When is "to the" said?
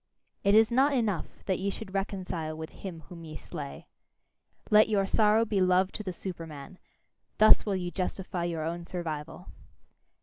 5.91-6.11